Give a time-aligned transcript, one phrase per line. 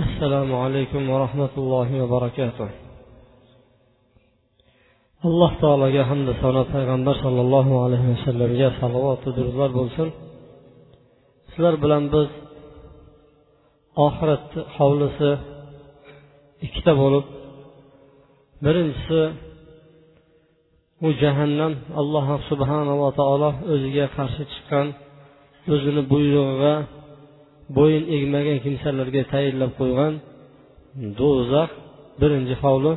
[0.00, 2.68] assalomu alaykum va rahmatullohi va barakatuh.
[5.28, 10.08] Alloh taologa hamda sano payg'ambar sollallohu alayhi vasallamga salovatu durlar bo'lsin.
[11.50, 12.28] Sizlar bilan biz
[14.06, 15.30] oxiratni hovlisi
[16.66, 17.26] ikkita bo'lib
[18.64, 19.20] birinchisi
[21.02, 24.86] bu jahannam alloh subhanava taolo o'ziga qarshi chiqqan
[25.74, 26.74] o'zini buyrug'iga
[27.76, 30.12] bo'yin egmagan kimsalarga tayinlab qo'ygan
[31.20, 31.70] do'zax
[32.20, 32.92] birinchi hovli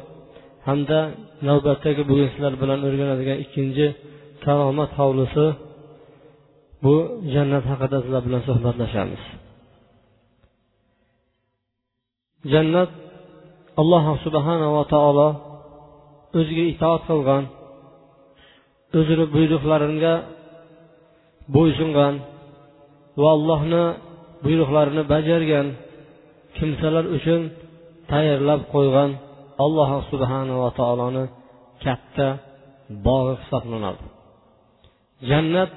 [0.68, 1.00] hamda
[1.48, 3.88] navbatdagi bugun sizlar bilan o'rganadigan ikkinchi
[4.46, 5.46] karomat hovlisi
[6.84, 6.96] bu
[7.34, 9.24] jannat haqida sizlar bilan suhbatlashamiz.
[12.54, 12.92] Jannat
[13.82, 15.30] alloh subhanava taolo
[16.40, 17.44] o'ziga itoat qilgan
[19.00, 20.14] o'zini buyruqlariga
[21.56, 22.14] bo'ysungan
[23.22, 23.86] va allohni
[24.46, 25.68] buyruqlarini bajargan
[26.58, 27.42] kimsalar uchun
[28.12, 29.10] tayyorlab qo'ygan
[29.64, 31.24] alloh subhanava taoloni
[31.84, 32.28] katta
[33.08, 34.04] bog'i hisoblanadi.
[35.30, 35.72] Jannat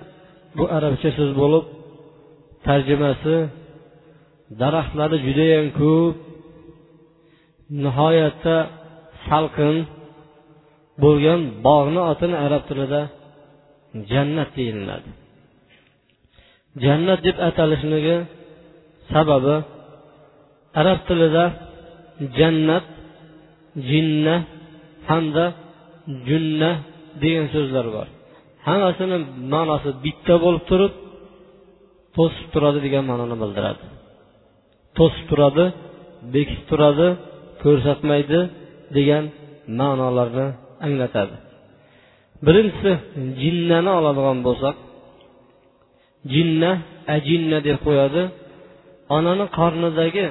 [0.59, 1.65] bu arabcha so'z bo'lib
[2.67, 3.37] tarjimasi
[4.61, 6.15] daraxtlari judayam ko'p
[7.85, 8.57] nihoyatda
[9.29, 9.77] salqin
[11.03, 13.03] bo'lgan bog'ni otini arab tilida
[14.11, 15.11] jannat deyiladi.
[16.85, 18.17] Jannat deb atalishligi
[19.13, 19.57] sababi
[20.81, 21.45] arab tilida
[22.39, 22.87] jannat
[23.91, 24.37] jinna
[25.09, 25.45] hamda
[26.29, 26.71] junna
[27.23, 28.07] degan so'zlar bor.
[28.67, 29.17] Hammasini
[29.55, 30.93] ma'nosi bitta bo'lib turib
[32.17, 33.85] to'sib turadi degan ma'noni bildiradi.
[34.97, 35.65] To'sib turadi
[36.35, 37.09] bekitib turadi
[37.63, 38.41] ko'rsatmaydi
[38.97, 39.25] degan
[39.81, 40.47] ma'nolarni
[40.87, 41.37] anglatadi.
[42.47, 42.93] Birinchisi
[43.41, 44.77] jinnani oladigan bo'lsak
[46.33, 46.73] jinna
[47.17, 48.23] ajinna deb qo'yadi.
[49.17, 50.27] Onani qornidagi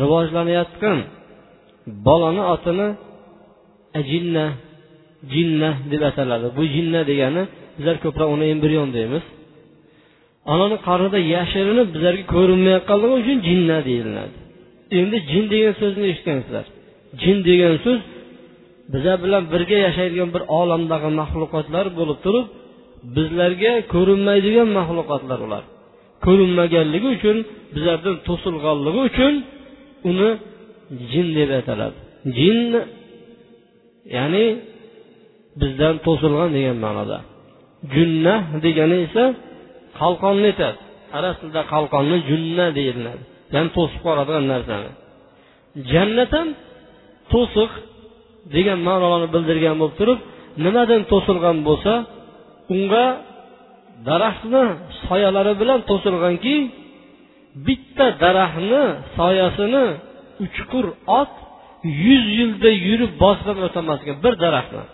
[0.00, 0.98] rivojlanayotgan
[2.06, 2.88] bolani otini
[4.00, 4.46] ajinna
[5.32, 6.46] jinna deb ataladi.
[6.56, 7.42] Bu jinna degani
[7.76, 9.24] bizlar ko'proq uni embrion deymiz.
[10.52, 14.36] Onani qornida yashirinib bizlarga ko'rinmayotganligi uchun jinna deyiladi.
[14.98, 16.66] Endi jin degan so'zni eshitgansizlar.
[17.22, 18.00] Jin degan so'z
[18.92, 22.46] bizlar bilan birga yashaydigan bir olamdagi maxluqotlar bo'lib turib
[23.16, 25.64] bizlarga ko'rinmaydigan maxluqotlar ular.
[26.26, 27.36] Ko'rinmaganligi uchun
[27.74, 29.34] bizlardan to'silganligi uchun
[30.10, 30.30] uni
[31.10, 31.98] jin deb ataladi.
[32.38, 32.58] Jin
[34.16, 34.46] ya'ni
[35.60, 37.18] bizdan to'silgan degan ma'noda.
[37.94, 39.24] Junna degani esa
[40.00, 40.78] qalqonni aytadi.
[41.18, 43.22] Arab tilida qalqonni junna deyiladi.
[43.54, 44.90] Ya'ni to'sib qoladigan narsani.
[45.92, 46.48] Jannat ham
[47.32, 47.70] to'siq
[48.54, 50.18] degan ma'nolarni bildirgan bo'lib turib
[50.64, 51.92] nimadan to'silgan bo'lsa
[52.74, 53.04] unga
[54.08, 54.62] daraxtni
[55.06, 56.56] soyalari bilan to'silganki
[57.66, 58.82] bitta daraxtni
[59.18, 59.84] soyasini
[60.44, 60.86] uchqur
[61.20, 61.32] ot
[62.04, 64.84] yuz yilda yurib bosgan o'tolmas ekan bir daraxtni.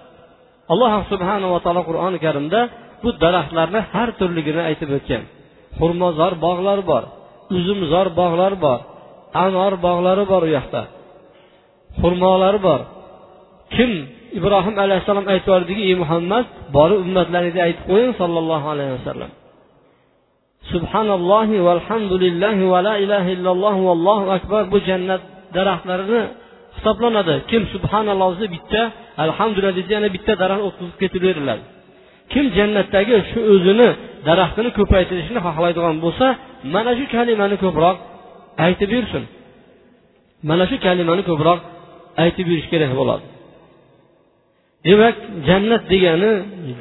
[0.73, 2.61] Alloh subhanava taolo qur'oni karimda
[3.03, 5.23] bu daraxtlarni har turligini aytib o'tgan.
[5.79, 7.05] Xurmozor bog'lar bor
[7.57, 8.81] uzumzor bog'lar bor
[9.45, 10.83] anor bog'lari bor u yoqda.
[12.01, 12.81] Xurmolari bor.
[13.75, 13.93] Kim
[14.39, 16.45] ibrohim alayhissalom aytib yubordiki ey muhammad
[16.77, 19.31] borib ummatlaringga aytib qo'ying sollallohu alayhi vasallam.
[20.73, 24.63] Subhanallohi valhamdulillahi va la ilaha illalloh vallohu akbar.
[24.73, 25.23] Bu jannat
[25.57, 26.23] daraxtlarini
[26.77, 27.35] hisoblanadi.
[27.51, 28.83] Kim subhanalloh desa bitta
[29.25, 31.65] alhamdulillah desa yana bitta daraxt o'tqizib ketaveriladi
[32.33, 33.89] kim jannatdagi shu o'zini
[34.29, 36.27] daraxtini ko'paytirishni xohlaydigan bo'lsa
[36.75, 37.97] mana shu kalimani ko'proq
[38.67, 39.25] aytib yursin
[40.49, 41.59] mana shu kalimani ko'proq
[42.25, 43.25] aytib yurish kerak bo'ladi.
[44.87, 45.17] Demak
[45.49, 46.33] jannat degani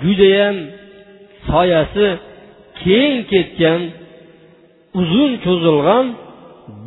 [0.01, 0.55] judayam
[1.49, 2.07] soyasi
[2.81, 3.81] keng ketgan
[4.99, 6.05] uzun cho'zilgan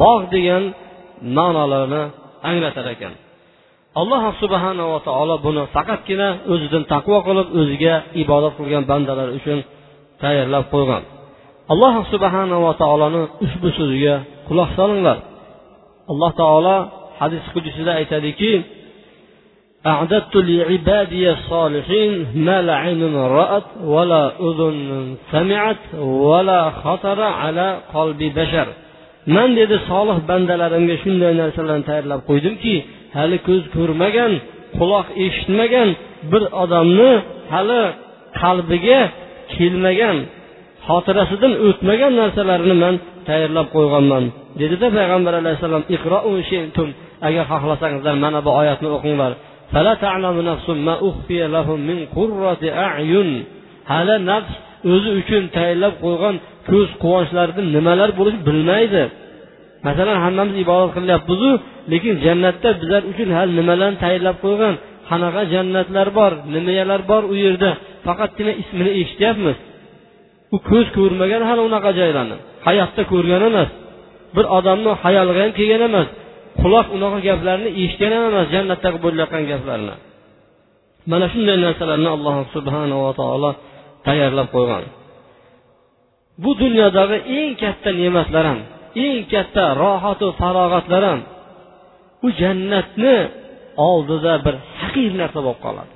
[0.00, 0.62] bog' degan
[1.36, 2.02] ma'nolarni
[2.50, 3.14] anglatar ekan.
[4.00, 9.58] Alloh subhanava taolo buni faqatgina o'zidan taqvo qilib o'ziga ibodat qilgan bandalar uchun
[10.22, 11.02] tayyorlab qo'ygan.
[11.72, 14.14] Alloh subhanava taoloni ushbu so'ziga
[14.48, 15.18] quloq solinglar.
[16.10, 16.76] Alloh taolo
[17.20, 18.50] hadis qudusida aytadiki
[19.85, 28.67] أعددت لعبادي الصالحين ما لا عين رأت ولا أذن سمعت ولا خطر على قلب بشر
[29.35, 32.75] man dedi solih bandalarimga shunday narsalarni tayyorlab qo'ydimki
[33.17, 34.31] hali ko'z ko'rmagan
[34.77, 35.89] quloq eshitmagan
[36.31, 37.11] bir odamni
[37.53, 37.83] hali
[38.41, 38.99] qalbiga
[39.55, 40.17] kelmagan
[40.87, 42.95] xotirasidan o'tmagan narsalarni man
[43.29, 44.23] tayyorlab qo'yganman
[44.61, 45.83] dedida payg'ambar alayhissalom
[47.27, 49.31] agar xohlasangizlar mana bu oyatni o'qinglar
[53.92, 54.52] Hali nafs
[54.92, 56.34] o'zi uchun tayinlab qo'ygan
[56.70, 59.02] ko'z quvonchlarida nimalar bo'lishini bilmaydi.
[59.86, 61.50] Masalan hammamiz ibodat qilyapmizu
[61.92, 64.74] lekin jannatda bizlar uchun hali nimalarni tayinlab qo'ygan?
[65.08, 67.70] Qanaqa jannatlar bor nimalar bor u yerda?
[68.06, 69.56] Faqatgina ismini eshityapmiz.
[70.54, 72.36] U ko'z ko'rmagan hali unaqa joylarni.
[72.66, 73.68] Hayotda ko'rgan emas.
[74.36, 76.08] Bir odamni hayoliga ham kelgan emas.
[76.60, 79.94] Quloq unaqa gaplarni eshitgan ham emas jannatdagi bo'layotgan gaplarni.
[81.10, 83.50] Mana shunday narsalarni alloh subhanava taolo
[84.06, 84.84] tayyorlab qo'ygan.
[86.42, 88.60] Bu dunyodagi eng katta ne'matlar ham
[89.04, 91.20] eng katta rohatu farog'atlar ham
[92.26, 93.16] u jannatni
[93.90, 95.92] oldida bir haqir narsa bo'lib qoladi.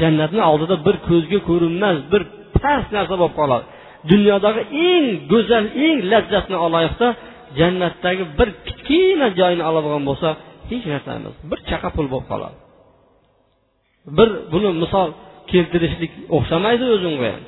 [0.00, 2.22] Jannatni oldida bir ko'zga ko'rinmas bir
[2.62, 3.64] past narsa bo'lib qoladi.
[4.10, 7.08] Dunyodagi eng go'zal eng lazzatni olaylikda
[7.58, 10.28] jannatdagi bir kichkina joyni oladigan bo'lsa
[10.70, 11.34] hech narsa emas.
[11.50, 12.56] Bir chaqa pul bo'lib qoladi.
[14.16, 15.08] Bir buni misol
[15.52, 17.42] keltirishlik o'xshamaydi o'zimga ham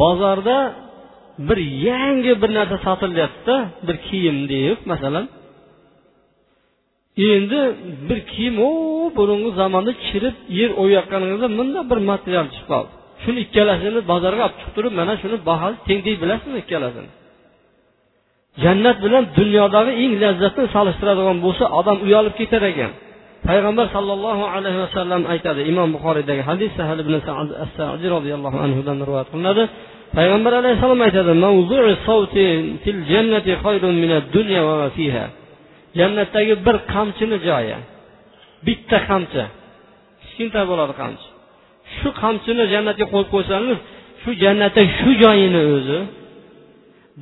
[0.00, 0.56] bozorda
[1.48, 1.58] bir
[1.88, 3.56] yangi bir narsa sotilyaptida
[3.86, 5.26] bir kiyim deb masalan
[7.30, 7.60] endi
[8.08, 8.70] bir kiyim u
[9.16, 12.92] burungi zamonda chirib yer o'yayotganingizda bunday bir material chiqib qoldi.
[13.24, 17.10] Shuni ikkalasini bozorga olib chiqib turib mana shuni bahosi teng deb bilasizmi ikkalasini?
[18.64, 22.92] Jannat bilan dunyodagi eng lazzatni solishtiradigan bo'lsa odam uyalib ketar ekan.
[23.48, 27.72] Payg'ambar sollallohu alayhi vasallam aytadi imom buxoriydagi hadis sahal ibn as
[28.14, 29.62] roziyallohu anhudan rivoyat qilinadi.
[30.18, 31.32] Payg'ambar alayhissalom aytadi
[35.98, 37.76] jannatdagi bir qamchini joyi
[38.66, 39.42] bitta qamchi
[40.22, 41.31] kichkinta bo'ladi qamchi.
[41.98, 43.78] Shu qamchini jannatga qo'yib qo'ysangiz
[44.22, 45.98] shu jannatda shu joyini o'zi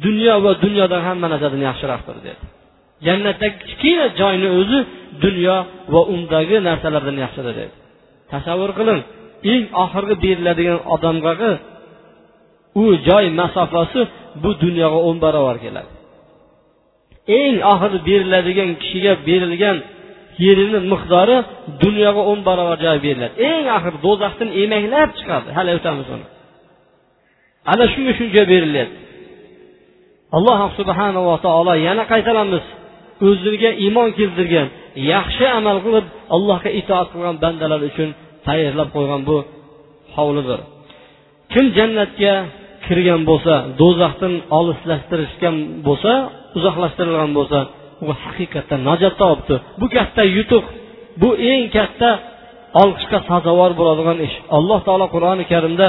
[0.05, 2.43] dunyo va dunyodagi hamma narsadan yaxshiroqdir dedi.
[3.07, 4.79] Jannatdagi kichkina joyni o'zi
[5.25, 5.57] dunyo
[5.93, 7.75] va undagi narsalardan yaxshidir dedi.
[8.33, 9.01] Tasavvur qiling
[9.53, 11.53] eng oxirgi beriladigan odamgagi
[12.83, 14.01] u joy masofasi
[14.43, 15.91] bu dunyoga o'n barobar keladi.
[17.41, 19.77] Eng oxiri beriladigan kishiga berilgan
[20.45, 21.37] yerini miqdori
[21.83, 23.35] dunyoga o'n barobar joy beriladi.
[23.51, 25.49] Eng axir do'zaxdan emaklab chiqadi.
[25.57, 26.27] Hali o'tamiz uni.
[27.73, 28.99] Ana shunga shuncha berilyapti
[30.37, 32.65] alloh subhanava taolo yana qaytaramiz.
[33.29, 34.69] O'ziga iymon keltirgan
[35.13, 36.07] yaxshi amal qilib
[36.37, 38.09] allohga itoat qilgan bandalar uchun
[38.47, 39.37] tayyorlab qo'ygan bu
[40.17, 40.61] hovlidir.
[41.53, 42.35] Kim jannatga
[42.87, 46.13] kirgan bo'lsa do'zaxdan olislashtirishgan bo'lsa
[46.57, 47.59] uzoqlashtirilgan bo'lsa
[48.05, 49.57] u haqiqatdan najot topibdi.
[49.81, 50.65] Bu katta yutuq
[51.21, 52.11] bu eng katta
[52.83, 54.37] olqishga sazovor bo'ladigan ish.
[54.57, 55.89] Alloh taolo qur'oni karimda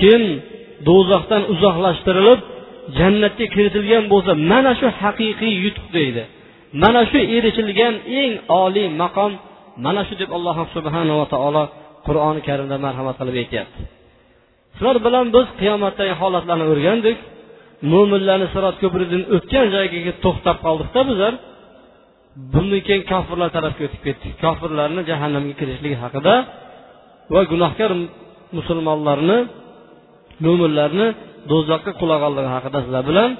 [0.00, 0.22] kim
[0.88, 2.40] do'zaxdan uzoqlashtirilib
[2.98, 6.22] jannatga kiritilgan bo'lsa mana shu haqiqiy yutuq deydi.
[6.82, 8.32] Mana shu erishilgan eng
[8.62, 9.32] oliy maqom
[9.84, 11.62] mana shu deb alloh subhanava taolo
[12.06, 13.80] qur'oni karimda marhamat qilib aytyapti.
[14.76, 17.18] Sizlar bilan biz qiyomatdagi holatlarni o'rgandik.
[17.92, 21.32] Mo'minlarni sirot ko'prigidan o'tgan joyga to'xtab qoldikda bizlar.
[22.52, 24.32] Bundan keyin kofirlar tarafga o'tib ketdik.
[24.44, 26.34] Kofirlarni jahannamga kirishligi haqida
[27.34, 27.90] va gunohkor
[28.56, 29.38] musulmonlarni
[30.44, 31.06] mo'minlarni
[31.50, 33.30] do'zaxga qulag'anligi haqida sizlar bilan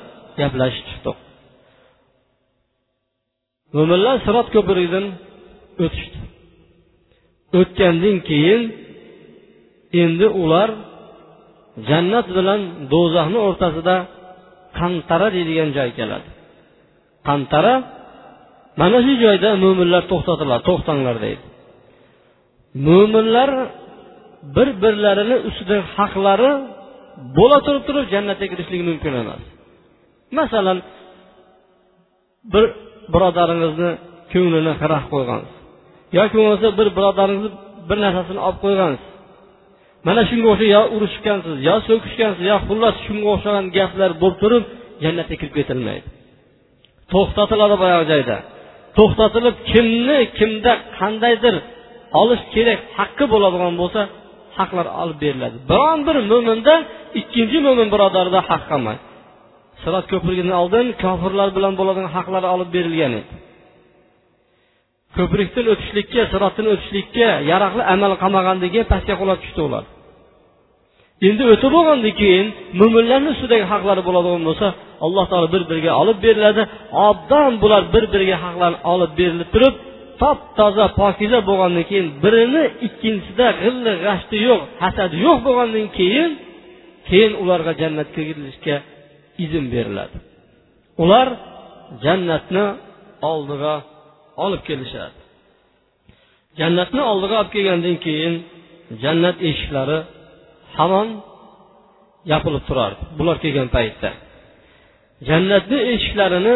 [0.40, 1.16] gaplashib chiqdik.
[3.74, 5.06] Mo'minlar sirot ko'prigidan
[5.84, 6.18] o'tishdi.
[7.60, 8.62] O'tgandan keyin
[10.02, 10.68] endi ular
[11.88, 12.60] jannat bilan
[12.92, 13.96] do'zaxni o'rtasida
[14.78, 16.28] qantara deydigan joy keladi.
[17.28, 17.74] Qantara
[18.80, 21.44] mana shu joyda mo'minlar to'xtatiladi to'xtanglar deydi.
[22.86, 23.50] Mo'minlar
[24.56, 26.50] bir birlarini ustida haqlari
[27.36, 29.42] bo'la turib turib jannatga kirishligi mumkin emas.
[30.38, 30.78] Masalan
[32.52, 32.64] bir
[33.12, 33.90] birodaringizni
[34.32, 35.54] ko'nglini xira qo'ygansiz
[36.18, 37.50] yoki bo'lmasa bir birodaringizni
[37.88, 39.09] bir narsasini olib qo'ygansiz.
[40.06, 44.64] Mana shunga o'xshab yo urushgansiz yo so'kishgansiz yo xullas shunga o'xshagan gaplar bo'lib turib
[45.04, 46.06] jannatga kirib ketilmaydi.
[47.12, 48.36] To'xtatiladi boyagi joyda.
[48.98, 51.54] To'xtatilib kimni kimda qandaydir
[52.20, 54.00] olish kerak haqqi bo'ladigan bo'lsa
[54.58, 55.56] haqlar olib beriladi.
[55.70, 56.74] Biron bir mo'minda
[57.20, 59.02] ikkinchi mo'min birodarda haq qolmaydi.
[59.82, 63.30] Sirot ko'prigidan oldin kofirlar bilan bo'ladigan haqlar olib berilgan edi.
[65.16, 69.84] Ko'prikdan o'tishlikka sirotdan o'tishlikka yaroqli amal qilmagandagi pastga qulab tushdi ular.
[71.28, 72.46] Endi o'tib bo'lgandan keyin
[72.80, 74.66] mo'minlarni ustidagi haqlari bo'ladigan bo'lsa
[75.04, 76.62] alloh taolo bir biriga olib beriladi.
[77.08, 79.74] Obdan bular bir biriga haqlarni olib berilib turib
[80.22, 86.30] top toza pokiza bo'lgandan keyin birini ikkinchisida g'illi g'ashti yo'q hasadi yo'q bo'lgandan keyin
[87.08, 88.76] keyin ularga jannatga kirilishga
[89.44, 90.16] izn beriladi.
[91.02, 91.28] Ular
[92.04, 92.64] jannatni
[93.32, 93.74] oldiga
[94.44, 95.18] olib kelishadi.
[96.60, 98.34] Jannatni oldiga olib kelgandan keyin
[99.02, 99.98] jannat eshiklari
[100.76, 101.08] hamon
[102.32, 103.02] yopilib turardi.
[103.18, 104.10] Bular kelgan paytda
[105.28, 106.54] jannatni eshiklarini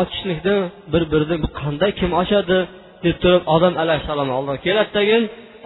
[0.00, 0.56] ochishlikni
[0.92, 2.58] bir birini bu qanday kim ochadi?
[3.04, 5.22] deb turib odam alayhissalom oldiga keladi tagin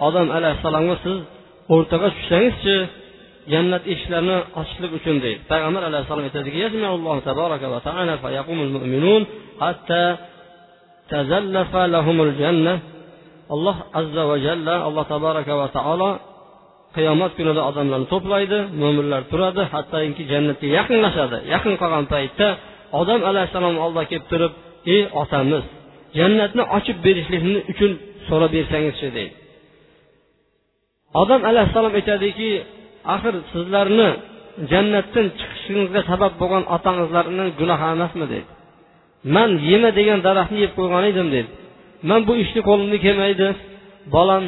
[0.07, 1.17] odam alayhissalomga siz
[1.73, 2.75] o'rtaga tushsangizchi
[3.53, 5.41] jannat eshiklarini ochishlik uchun deydi.
[5.51, 6.57] Payg'ambar alayhissalom aytadiki
[13.53, 16.11] alloh azza va jalla alloh tabaraka va taolo
[16.95, 22.47] qiyomat kunida odamlarni to'playdi mo'minlar turadi hattoki jannatga yaqinlashadi yaqin qolgan paytda
[23.01, 24.53] odam alayhissalom oldiga kelib turib
[24.93, 25.63] ey otamiz
[26.17, 27.91] jannatni ochib berishlikni uchun
[28.27, 29.35] so'rab bersangizchi deydi
[31.21, 32.49] odam alayhissalom aytadiki
[33.15, 34.09] axir sizlarni
[34.71, 38.54] jannatdan chiqishingizga sabab bo'lgan otangizlarni gunohi emasmi deydi
[39.35, 41.49] man yema degan daraxtni yeb qo'ygan edim dedi.
[42.09, 43.47] Man bu ishni qo'limdan kelmaydi
[44.15, 44.43] bolam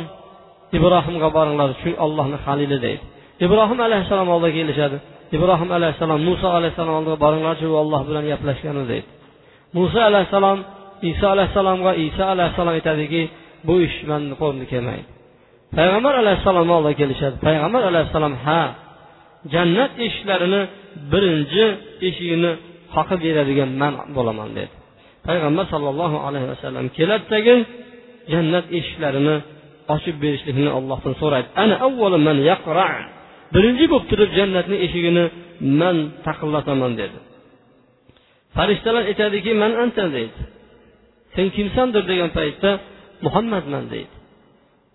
[0.78, 3.04] ibrohimga boringlar shu ollohni halili deydi
[3.46, 4.98] ibrohim alayhissalom oldiga kelishadi.
[5.38, 9.08] Ibrohim alayhissalom muso alayhissalom oldiga boringlarchi u olloh bilan gaplashgani deydi
[9.78, 10.60] muso alayhissalom
[11.12, 13.22] iso alayhissalomga iso alayhissalom aytadiki
[13.68, 15.08] bu ish mani qo'limdan kelmaydi.
[15.78, 17.36] Payg'ambar alayhissalomni oldiga kelishadi.
[17.48, 18.62] Payg'ambar alayhissalom ha
[19.54, 20.62] jannat eshiklarini
[21.12, 21.66] birinchi
[22.08, 22.52] eshigini
[22.96, 24.74] haqi beradigan man bo'laman dedi.
[25.28, 27.56] Payg'ambar sollallohu alayhi vasallam keladidagi
[28.34, 29.36] jannat eshiklarini
[29.96, 31.48] ochib berishlikni allohdan so'raydi.
[31.64, 32.90] Ana avvalo man yaqra
[33.56, 35.24] birinchi bo'lib turib jannatni eshigini
[35.82, 37.18] man taqillataman dedi.
[38.56, 40.42] Farishtalar aytadiki man anta deydi
[41.38, 42.72] sen kimsandir degan paytda
[43.26, 44.16] muhammadman deydi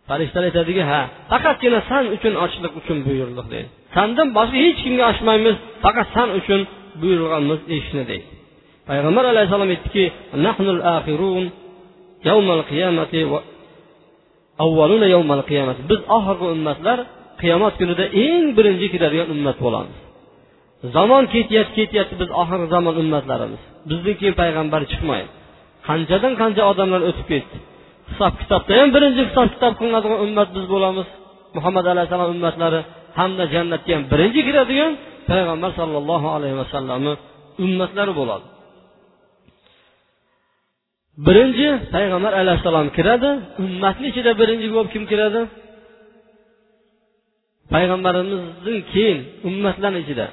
[0.08, 1.00] farishtalar aytadiki ha
[1.32, 6.60] faqatgina san uchun ochishlik uchun buyurildik deydi sandan boshqa hech kimga ochmaymiz faqat san uchun
[7.00, 8.26] buyurilganmiz eshikni deydi.
[8.88, 10.04] Payg'ambar alayhissalom aytdiki
[15.90, 16.98] biz oxirgi ummatlar
[17.40, 19.98] qiyomat kunida eng birinchi kiradigan ummat bo'lamiz.
[20.94, 23.62] Zamon ketyapti ketyapti biz oxirgi zamon ummatlarimiz.
[23.90, 25.30] Bizdan keyin payg'ambar chiqmaydi.
[25.88, 27.56] Qanchadan qancha odamlar o'tib ketdi?
[28.10, 31.08] Hisob kitobda ham birinchi hisob kitob qilinadigan ummat biz bo'lamiz.
[31.56, 32.80] Muhammad alayhissalom ummatlari
[33.18, 34.92] hamda jannatga ham birinchi kiradigan
[35.30, 37.12] payg'ambar sollallohu alayhi vasallamni
[37.64, 38.46] ummatlari bo'ladi.
[41.26, 43.30] Birinchi payg'ambar alayhissalom kiradi
[43.64, 45.40] ummatni ichida birinchi bo'lib kim kiradi?
[47.72, 50.26] Payg'ambarimizdan keyin ummatlarni ichida.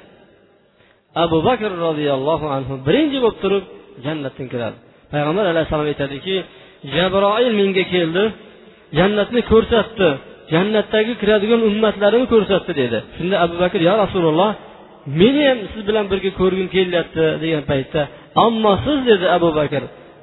[1.24, 3.64] Abu bakr roziyallohu anhu birinchi bo'lib turib
[4.04, 4.76] jannatdan kiradi.
[5.12, 6.36] Payg'ambar alayhissalom aytadiki
[6.94, 8.24] jabroil menga keldi
[8.98, 10.08] jannatni ko'rsatdi
[10.54, 12.98] jannatdagi kiradigan ummatlarimni ko'rsatdi dedi.
[13.16, 14.50] Shunda abu bakr yo rasululloh
[15.20, 18.00] meni ham siz bilan birga ko'rgim kelyapti degan paytda
[18.46, 19.82] ammo siz dedi abu bakr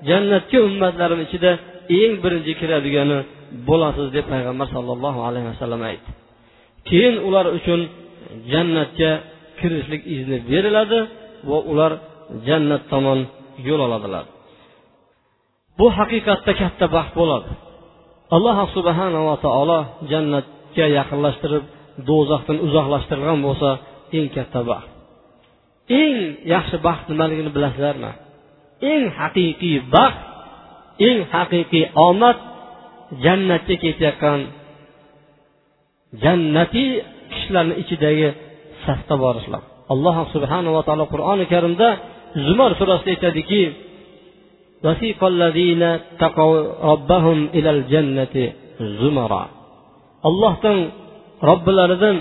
[0.10, 1.52] jannatga ummatlarim ichida
[2.00, 3.18] eng birinchi kiradigani
[3.68, 6.10] bo'lasiz deb payg'ambar sollallohu alayhi vasallam aytdi.
[6.90, 7.82] Keyin ular uchun
[8.52, 9.12] jannatga
[9.60, 11.00] kirishlik izni beriladi
[11.50, 11.92] va ular
[12.48, 13.20] jannat tomon
[13.68, 14.26] yo'l oladilar.
[15.80, 17.50] Bu haqiqatda katta baxt bo'ladi.
[18.36, 19.80] Alloh subhanava taolo
[20.12, 21.64] jannatga yaqinlashtirib
[22.10, 23.70] do'zaxdan uzoqlashtirgan bo'lsa
[24.18, 24.90] eng katta baxt.
[26.02, 26.16] Eng
[26.54, 28.12] yaxshi baxt nimaligini bilasizlarmi?
[28.92, 30.22] Eng haqiqiy baxt
[31.08, 32.38] eng haqiqiy omad
[33.24, 34.40] jannatga ketayotgan
[36.24, 36.90] jannatiy
[37.32, 38.28] kishilarni ichidagi
[38.86, 39.64] safda borishlar.
[39.94, 41.90] Alloh subhanava taolo qur'oni karimda
[42.46, 43.64] zumar surasida aytadiki
[50.30, 50.78] allohdan
[51.50, 52.16] robbilaridan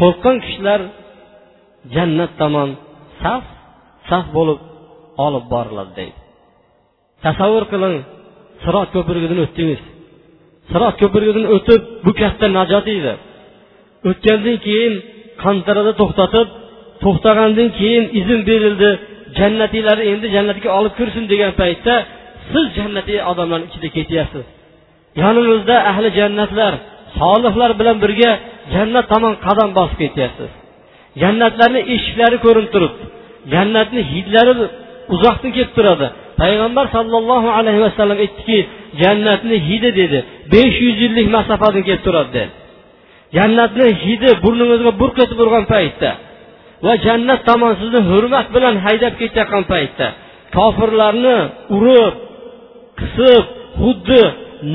[0.00, 0.80] qo'rqqan kishilar
[1.94, 2.68] jannat tomon
[3.22, 3.44] saf
[4.08, 4.58] saf bo'lib
[5.26, 6.18] olib boriladi deydi.
[7.24, 7.96] Tasavvur qiling
[8.62, 9.82] sirot ko'prigidan o'tdingiz.
[10.70, 13.14] Sirot ko'prigidan o'tib bu katta najot edi.
[14.08, 14.94] O'tgandan keyin
[15.42, 16.48] qantarada to'xtatib
[17.04, 18.90] to'xtagandan keyin izn berildi.
[19.38, 21.94] Jannatiylarni endi jannatga olib kirsin degan paytda
[22.50, 24.44] siz jannatiy odamlarni ichida ketyapsiz.
[25.22, 26.72] Yoningizda ahli jannatlar
[27.20, 28.30] solihlar bilan birga
[28.74, 30.50] jannat tomon qadam bosib ketyapsiz.
[31.22, 33.04] Jannatlarni eshiklari ko'rinib turibdi.
[33.54, 34.52] Jannatni hidlari
[35.14, 36.06] uzoqdan kelib turadi.
[36.40, 38.58] Payg'ambar sollallohu alayhi vasallam aytdiki
[39.02, 40.18] jannatni hidi dedi.
[40.52, 42.30] Besh yuz yillik masofadan kelib turadi.
[42.36, 42.50] Dedi
[43.36, 46.10] jannatni hidi burningizga burq etib urgan paytda
[46.84, 50.06] va jannat tomon sizni hurmat bilan haydab ketayotgan paytda
[50.56, 51.36] kofirlarni
[51.76, 52.14] urib
[53.00, 53.44] qisib
[53.80, 54.22] xuddi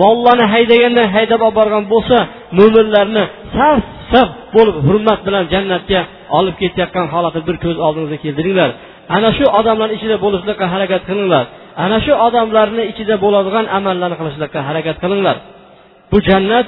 [0.01, 2.17] mollarni haydagandan haydab olib borgan bo'lsa
[2.57, 3.23] mo'minlarni
[3.55, 6.01] saf saf bo'lib hurmat bilan jannatga
[6.37, 8.69] olib ketayotgan holatni bir ko'z oldingizga keltiringlar
[9.15, 11.45] ana shu odamlarni ichida bo'lishlikqa harakat qilinglar.
[11.85, 15.35] Ana shu odamlarni ichida bo'ladigan amallarni qilishlikka harakat qilinglar.
[16.11, 16.67] Bu jannat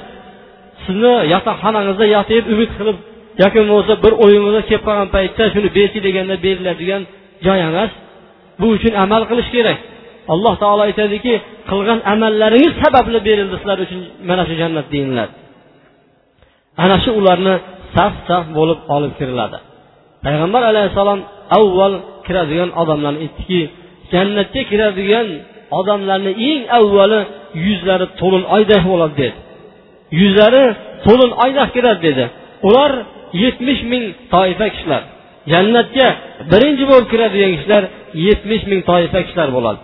[0.84, 2.96] sizni yotoqxonangizda yotib umid qilib
[3.42, 7.02] yoki bo'lmasa bir o'yingizga kelib qolgan paytda shuni bersin deganda beriladigan
[7.46, 7.90] joy emas.
[8.60, 9.78] Bu uchun amal qilish kerak.
[10.32, 11.34] Alloh taolo aytadiki
[11.70, 15.32] qilgan amallaringiz sababli berildi sizlar uchun mana shu jannat deyiladi
[16.82, 17.54] ana shu ularni
[17.94, 19.58] saf saf bo'lib olib kiriladi.
[20.24, 21.20] Payg'ambar alayhissalom
[21.58, 21.94] avval
[22.26, 23.60] kiradigan odamlarni aytdiki
[24.12, 25.28] jannatga kiradigan
[25.78, 27.20] odamlarni eng avvali
[27.66, 29.38] yuzlari to'lin oyday bo'ladi dedi.
[30.20, 30.64] Yuzlari
[31.06, 32.24] to'lin oyda kiradi dedi.
[32.68, 32.92] Ular
[33.42, 35.02] yetmish ming toifa kishilar
[35.52, 36.08] jannatga
[36.52, 37.82] birinchi bo'lib kiradigan kishilar
[38.26, 39.80] yetmish ming toifa kishilar bo'ladi.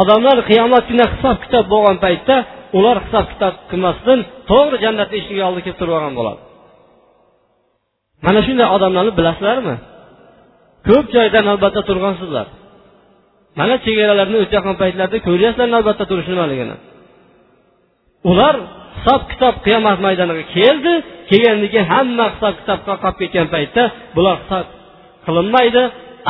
[0.00, 2.36] Odamlar qiyomat kuni hisob kitob bo'lgan paytda
[2.78, 4.18] ular hisob kitob qilmasdan
[4.50, 6.40] to'g'ri jannatni eshigi oldiga kelib turib olgan bo'ladi.
[8.26, 9.74] Mana shunday odamlarni bilasizlarmi?
[10.88, 12.46] Ko'p joyda navbatda turgansizlar.
[13.60, 16.76] Mana chegaralarni o'tayotgan paytlarda ko'ryapsizlar navbatda turish nimaligini.
[18.30, 18.54] Ular
[18.96, 20.92] hisob kitob qiyomat maydoniga keldi
[21.30, 23.82] kelgandan keyin hamma hisob kitobga qolib ketgan paytda
[24.16, 24.66] bular hisob
[25.26, 25.82] qilinmaydi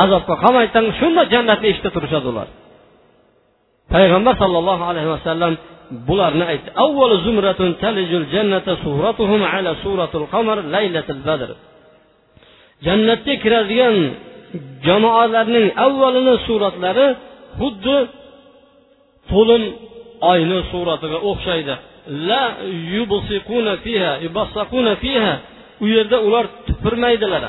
[0.02, 2.49] azobga qolmaydi shunda jannatni eshitib turishadi ular.
[3.94, 5.52] Payg'ambar sollallohu alayhi vasallam
[6.08, 11.50] bularni aytdi avvalu zumratun talijul jannata suratuhum ala suratul qamar laylatul badr.
[12.87, 13.96] Jannatga kiradigan
[14.87, 17.06] jamoalarning avvalini suratlari
[17.61, 17.99] xuddi
[19.30, 19.64] to'lin
[20.32, 21.75] oyni suratiga o'xshaydi.
[22.28, 22.44] La
[22.96, 25.34] yubsiquna fiha yubassaquna fiha.
[25.82, 27.44] U yerda ular tupurmaydilar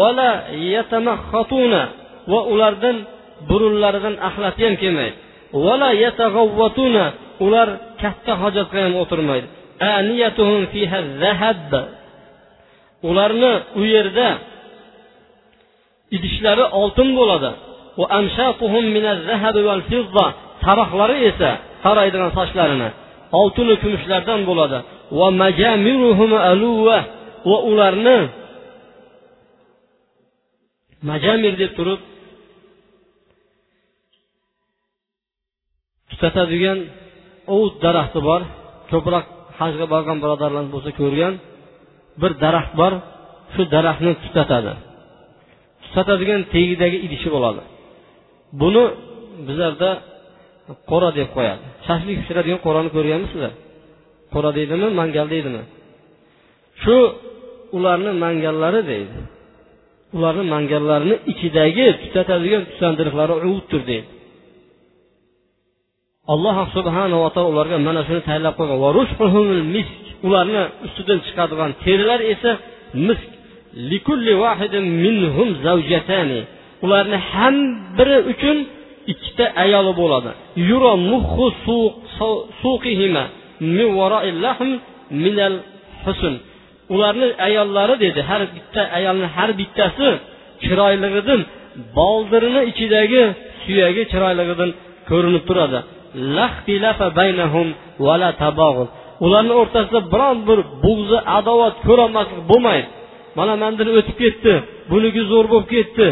[0.00, 0.30] vala
[0.74, 1.82] yatamahhatuna
[2.32, 2.96] va ulardan
[3.48, 5.16] burunlaridan axlat ham kelmaydi
[5.64, 7.04] vala yatag'avvatuna
[7.44, 7.68] ular
[8.02, 9.46] katta hojatga ham o'tirmaydi.
[9.98, 10.62] Aniyatuhum
[13.08, 14.28] ularni u yerda
[16.16, 17.50] idishlari oltin bo'ladi.
[20.64, 21.50] Taroqlari esa
[21.84, 22.88] taraydigan sochlarini
[23.40, 24.78] oltinu kumushlardan bo'ladi.
[25.18, 25.28] Va
[27.70, 28.18] ularni
[31.10, 32.00] majamir deb turib
[36.10, 36.78] tutatadigan
[37.54, 38.40] ovut daraxti bor.
[38.90, 39.24] Ko'proq
[39.60, 41.34] hajga borgan birodarlarimiz bo'lsa ko'rgan
[42.22, 42.92] bir daraxt bor.
[43.54, 44.72] Shu daraxtni tutatadi.
[45.84, 47.62] Tutatadigan tagidagi idishi bo'ladi.
[48.60, 48.84] Buni
[49.46, 49.90] bizlarda
[50.90, 51.64] qo'ra deb qo'yadi.
[51.86, 53.52] Shashlik pishiradigan qo'rani ko'rganmisizlar
[54.34, 55.62] qo'ra deydimi mangal deydimi?
[56.82, 56.96] Shu
[57.76, 59.18] ularni mangallari deydi.
[60.16, 64.08] Ularni mangallarini ichidagi tutatadigan tutandiriqlari uvutdir deydi.
[66.34, 68.78] Alloh subhanava taolo ularga mana shuni tayyorlab qo'ygan.
[70.26, 72.50] Ularni ustidan chiqadigan terilar esa
[73.08, 73.30] misk.
[73.90, 76.40] Likulli vahidin minhum zavjatani
[76.84, 77.54] ularni ham
[77.98, 78.56] biri uchun
[79.12, 80.30] ikkita ayoli bo'ladi.
[86.94, 90.08] Ularni ayollari dedi har bitta ayolni har bittasi
[90.62, 91.40] chiroyligidan
[91.96, 93.22] boldirini ichidagi
[93.64, 94.70] suyagi chiroyligidan
[95.10, 95.78] ko'rinib turadi.
[99.26, 102.88] Ularni o'rtasida biron bir bug'zi adovat ko'rolmaslik bo'lmaydi.
[103.38, 104.52] Mana mandan o'tib ketdi
[104.90, 106.06] buniki zo'r bo'lib ketdi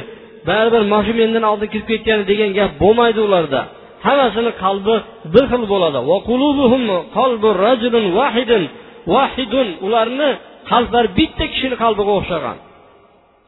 [0.48, 3.60] baribir mana shu mendan oldin kirib ketgan degan gap bo'lmaydi ularda.
[4.06, 4.94] Hammasini qalbi
[5.34, 5.98] bir xil bo'ladi.
[9.86, 10.30] Ularni
[10.70, 12.56] qalblari bitta kishini qalbiga o'xshagan.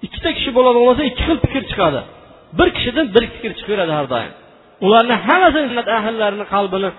[0.07, 2.01] Ikkita kishi bo'ladigan bo'lsa ikki xil fikr chiqadi.
[2.59, 4.33] Bir kishidan bir fikr chiqaveradi har doim.
[4.87, 5.59] Ularni hammasi
[5.99, 6.91] ahllarini qalbini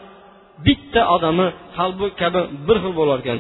[0.68, 3.40] bitta odami qalbi kabi bir xil bo'lar ekan.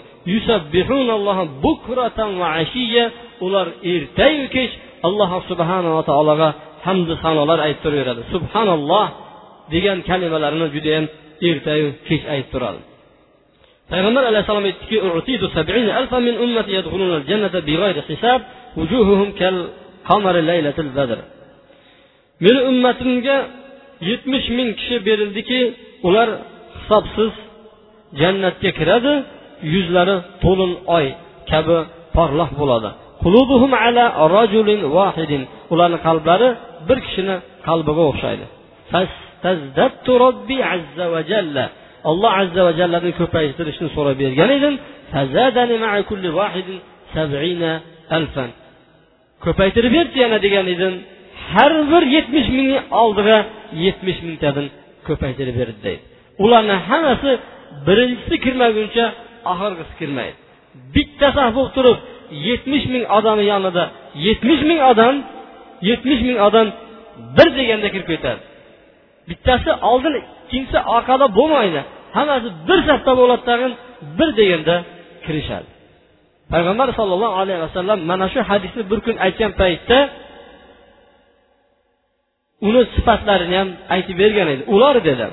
[3.45, 4.71] Ular ertayu kech
[5.07, 6.49] alloh subhanava taologa
[6.85, 8.21] hamdu sanolar aytib turaveradi.
[8.33, 9.05] Subhanalloh
[9.73, 11.05] degan kalimalarini judayam
[11.49, 12.81] ertayu kech aytib turadi.
[13.91, 14.97] Payg'ambar alayhissalom aytdiki
[22.45, 23.37] meni ummatimga
[24.09, 25.61] yetmish ming kishi berildiki
[26.07, 26.29] ular
[26.77, 27.33] hisobsiz
[28.21, 29.13] jannatga kiradi
[29.73, 31.05] yuzlari to'lin oy
[31.51, 31.77] kabi
[32.15, 32.89] porloq bo'ladi.
[35.73, 36.49] Ularni qalblari
[36.87, 37.35] bir kishini
[37.67, 38.45] qalbiga o'xshaydi.
[42.09, 44.73] Alloh azza va jallani ko'paytirishni so'rab bergan edim.
[49.45, 50.93] Ko'paytirib berchi yana degan edim.
[51.91, 53.37] Bir yetmish mingni oldiga
[53.85, 54.65] yetmish mingtadan
[55.07, 56.03] ko'paytirib berdi deydi.
[56.43, 57.31] Ularni hammasi
[57.87, 59.05] birinchisi kirmaguncha
[59.51, 60.37] oxirgisi kirmaydi
[60.95, 61.97] bittasi bo'lib turib
[62.47, 63.83] yetmish ming odamni yonida
[64.27, 65.15] yetmish ming odam
[65.89, 66.67] yetmish ming odam
[67.37, 68.41] bir deganda kirib ketadi
[69.29, 71.81] bittasi oldin ikkinchisi orqada bo'lmaydi
[72.17, 73.73] hammasi bir safda bo'ladi tag'in
[74.17, 74.75] bir deganda
[75.25, 75.69] kirishadi
[76.53, 79.97] payg'ambar sollallohu alayhi vasallam mana shu hadisni bir kun aytgan paytda
[82.67, 84.63] uni sifatlarini ham aytib bergan edi.
[84.75, 85.27] Ular dedi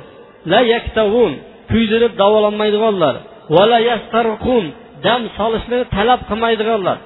[0.53, 1.33] la yaktavun
[1.71, 3.15] kuydirib davolanmaydiganlar.
[3.55, 4.65] Va la yastarqun
[5.07, 6.99] dam solishni talab qilmaydiganlar.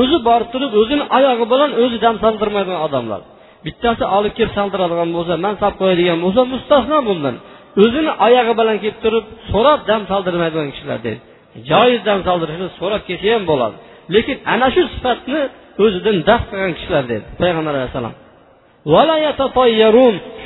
[0.00, 3.20] O'zi borib turib o'zini oyog'i bilan o'zi dam soldirmaydigan odamlar.
[3.66, 7.36] Bittasi olib kelib soldiradigan bo'lsa man solib qo'yadigan bo'lsa mustasno bundan.
[7.82, 11.22] O'zini oyog'i bilan kelib turib so'rab dam soldirmaydigan kishilar deydi
[11.70, 13.76] joiz dam soldirishni so'rab kelsa ham bo'ladi.
[14.14, 15.40] Lekin ana shu sifatni
[15.84, 18.14] o'zidan daf qilgan kishilar dedi payg'ambar alayhissalom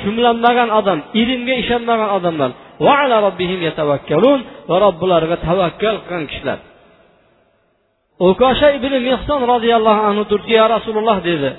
[0.01, 2.51] shumlanmagan odam ilmga ishonmagan odamlar
[4.69, 6.59] va robbilariga tavakkal qilgan kishilar.
[8.29, 11.49] Ukosha ibn mehson roziyallohu anhu turdi ya rasululloh dedi.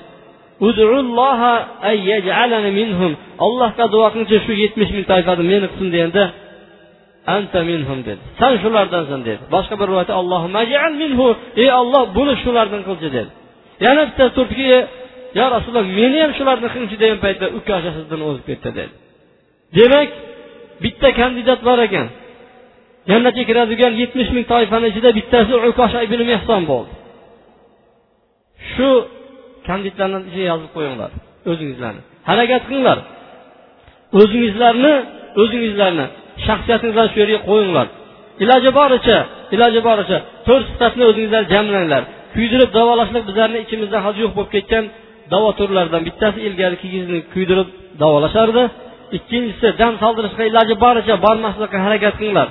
[3.45, 6.23] Allohga duo qilingchi shu yetmish ming toifani meni qilsin deganda
[7.35, 8.21] anta minhum dedi.
[8.39, 9.43] San shulardansan dedi.
[9.53, 10.13] Boshqa bir rivoyatda
[11.01, 11.27] minhu.
[11.61, 13.29] Ey olloh buni shulardan qilchi dedi.
[13.85, 14.65] Yana bittasi turdiki
[15.37, 18.93] yo rasululloh meni ham shularni qilingchi degan paytda ukosha sizdan o'zib ketdi dedi.
[19.77, 20.09] Demak
[20.83, 22.07] bitta kandidat bor ekan.
[23.11, 26.91] Jannatga kiradigan yetmish ming toifani ichida bittasi ukosha ibn mehson bo'ldi.
[28.71, 28.89] Shu
[29.67, 31.11] kandidlarni ichiga yozib qo'yinglar
[31.51, 32.97] o'zingizlarni harakat qilinglar.
[34.21, 34.93] O'zingizlarni
[35.41, 36.05] o'zingizlarni
[36.45, 37.87] shaxsiyatingizlarni shu yerga qo'yinglar.
[38.43, 39.17] Iloji boricha
[39.55, 40.17] iloji boricha
[40.47, 42.03] to'rt sifatni o'zingizlar jamlanglar.
[42.35, 44.85] Kuydirib davolashlik bizlarni ichimizda hozir yo'q bo'lib ketgan
[45.31, 47.69] davo turlaridan bittasi ilgari kigizni kuydirib
[48.01, 48.63] davolashardi.
[49.17, 52.47] Ikkinchisi dam soldirishga iloji boricha bormaslikka harakat qilinglar.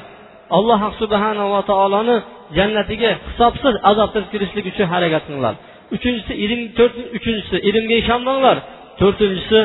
[0.58, 2.16] Alloh subhanava taoloni
[2.58, 5.54] jannatiga hisobsiz azobsiz kirishlik uchun harakat qilinglar.
[5.96, 8.56] Uchinchisi ilm to'rt uchinchisi ilmga ishonmanglar
[9.00, 9.60] to'rtinchisi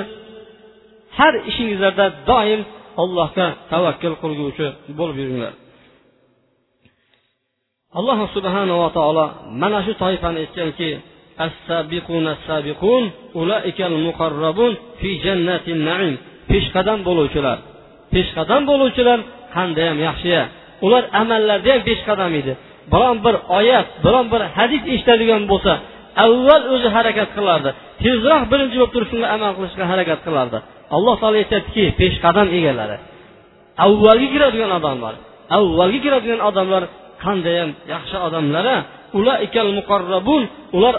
[1.17, 2.61] har ishingizlarda doim
[3.01, 4.67] allohga tavakkul qilguvchi
[4.99, 5.53] bo'lib yuringlar.
[7.99, 9.25] Alloh subhanava taolo
[9.61, 10.89] mana shu toifani aytganki
[16.51, 17.57] peshqadam bo'luvchilar.
[18.13, 19.19] Peshqadam bo'luvchilar
[19.55, 20.29] qandayyam yaxshi
[20.85, 22.53] ular amallarda ham peshqadam edi.
[22.93, 25.73] Biron bir oyat biron bir hadis eshitadigan bo'lsa
[26.25, 27.69] avval o'zi harakat qilardi.
[28.03, 30.57] Tezroq birinchi bo'lib turib shunga amal qilishga harakat qilardi.
[30.95, 32.97] Alloh taolo aytyaptiki peshqadam egalari
[33.85, 35.13] avvalgi kiradigan odamlar
[35.57, 36.83] avvalgi kiradigan odamlar
[37.23, 38.65] qandayyam yaxshi odamlar
[40.77, 40.95] ular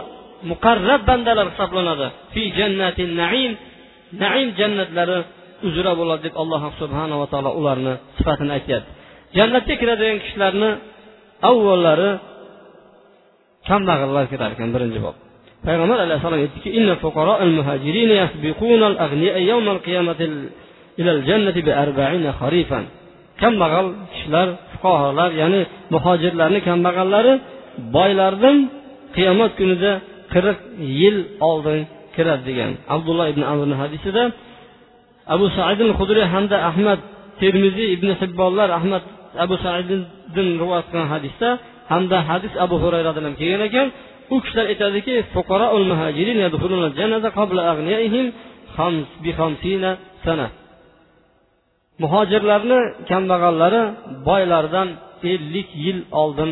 [0.51, 2.07] muqarrab bandalar hisoblanadi.
[2.33, 3.53] Fi jannatin naim
[4.23, 5.19] naim jannatlari
[5.69, 8.91] uzra bo'ladi deb alloh subhanava taolo ularni sifatini aytyapti.
[9.37, 10.71] Jannatga kiradigan kishilarni
[11.51, 12.11] avvallari
[13.69, 15.17] kambag'allar kirar ekan birinchi bob.
[15.67, 16.69] Payg'ambar alayhissalom aytdiki
[23.43, 25.61] kambag'al kishilar fuqarolar ya'ni
[25.95, 27.33] muhojirlarni kambag'allari
[27.97, 28.57] boylardan
[29.17, 29.93] qiyomat kunida
[30.35, 30.59] qirq
[31.01, 31.19] yil
[31.51, 31.81] oldin
[32.15, 32.71] kiradi degan.
[32.95, 34.23] Abdulloh ibn amrni hadisida
[35.35, 37.01] abu said hudriy hamda ahmad
[37.41, 39.03] termiziy ibn hibbonlar ahmad
[39.45, 40.01] abu saiddan
[40.63, 41.49] rivoyat qilgan hadisda
[41.93, 43.87] hamda hadis abu hurayradan ham kelgan ekan
[44.35, 45.15] u kishilar aytadiki
[52.03, 53.83] muhojirlarni kambag'allari
[54.29, 54.89] boylardan
[55.33, 56.51] ellik yil oldin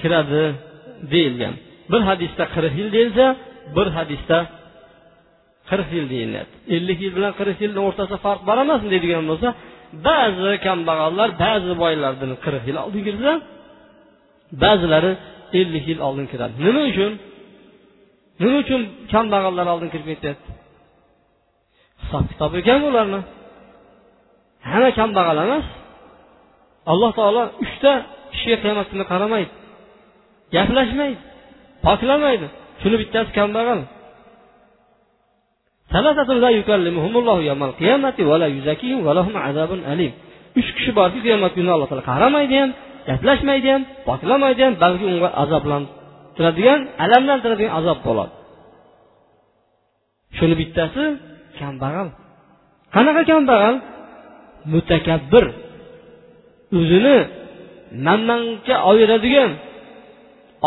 [0.00, 0.44] kiradi
[1.12, 1.54] deyilgan.
[1.92, 3.26] Bir hadisda qirq yil deyilsa
[3.76, 4.38] bir hadisda
[5.70, 6.56] qirq yil deyilyapti.
[6.76, 9.48] Ellik yil bilan qirq yilni o'rtasida farq bor emasmi deydigan bo'lsa
[10.08, 13.32] ba'zi kambag'allar ba'zi boylardan qirq yil oldin kirsa
[14.64, 15.12] ba'zilari
[15.60, 16.54] ellik yil oldin kiradi.
[16.64, 17.12] Nima uchun?
[18.42, 18.80] Nima uchun
[19.12, 20.50] kambag'allar oldin kirib ketyapti?
[22.02, 23.20] Hisob kitob ekan ularni
[24.70, 25.66] hamma kambag'al emas.
[26.92, 27.92] Alloh taolo uchta
[28.32, 29.52] kishiga qiyomat kuni qaramaydi.
[30.54, 31.18] Gaplashmaydi.
[31.86, 32.46] Poklamaydi
[32.82, 33.80] shuni bittasi kambag'al
[40.58, 42.70] uch kishi borki qiyomat kuni alloh taolo qaramaydi ham
[43.08, 48.32] gaplashmaydi ham poklamaydi ham balki unga azoblantiradigan alamlantiradigan azob bo'ladi.
[50.36, 51.04] Shuni bittasi
[51.58, 52.08] kambag'al
[52.94, 53.76] qanaqa kambag'al
[54.72, 55.44] mutakabbir.
[56.78, 57.16] O'zini
[58.06, 59.50] manmancha oyiradigan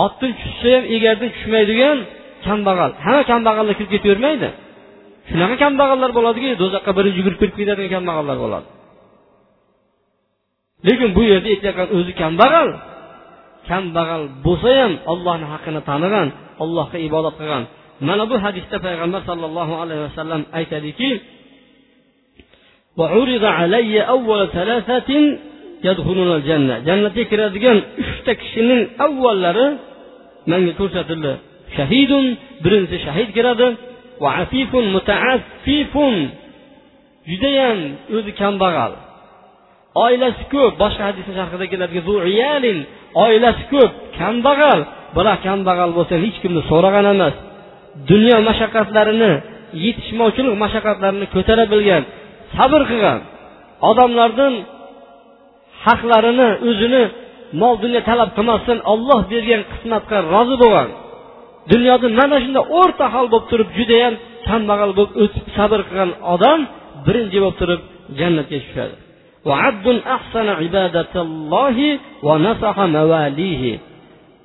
[0.04, 1.97] otdan tushsa ham egardan tushmaydigan
[2.45, 2.91] kambag'al.
[3.06, 4.49] Hamma kambag'allar kirib ketavermaydi.
[5.30, 8.67] Shunaqa kambag'allar bo'ladiki do'zaxga birinchi yugurib kirib ketadigan kambag'allar bo'ladi.
[10.88, 12.69] Lekin bu yerda aytayotgan o'zi kambag'al
[13.69, 16.28] kambag'al bo'lsa ham ollohni haqqini tanigan
[16.63, 17.63] allohga ibodat qilgan.
[18.08, 21.10] Mana bu hadisda payg'ambar sollallohu alayhi vasallam aytadiki
[26.87, 29.67] jannatga kiradigan uchta kishining avvallari
[30.51, 31.31] menga ko'rsatildi
[31.77, 32.25] shahidun
[32.63, 33.67] birinchisi shahid kiradi
[37.29, 37.79] judayam
[38.17, 38.93] o'zi kambag'al
[40.05, 41.97] oilasi ko'p boshqa hadisni sharhida keladi
[43.25, 44.79] oilasi ko'p kambag'al
[45.15, 47.35] biroq kambag'al bo'lsa hech kimni so'ragan emas
[48.11, 49.31] dunyo mashaqqatlarini
[49.85, 52.03] yetishmovchilik mashaqqatlarini ko'tara bilgan
[52.57, 53.19] sabr qilgan
[53.89, 54.53] odamlardan
[55.85, 57.03] haqlarini o'zini
[57.61, 60.89] mol dunyo talab qilmasdan olloh bergan qismatga rozi bo'lgan.
[61.71, 64.13] Dunyoda mana shunday o'rta hol bo'lib turib judayam
[64.47, 66.59] kambag'al bo'lib o'tib sabr qilgan odam
[67.05, 67.81] birinchi bo'lib turib
[68.19, 68.95] jannatga tushadi.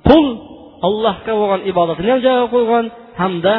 [0.07, 0.25] Qul
[0.87, 2.85] allohga bo'lgan ibodatini ham joyiga qo'ygan
[3.21, 3.53] hamda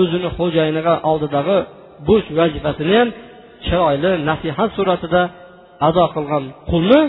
[0.00, 1.58] o'zini xo'jayiniga oldidagi
[2.08, 3.08] bo'sh vazifasini ham
[3.66, 5.22] chiroyli nasihat suratida
[5.88, 7.00] ado qilgan qulni